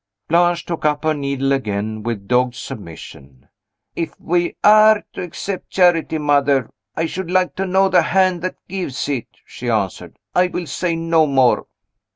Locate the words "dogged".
2.27-2.55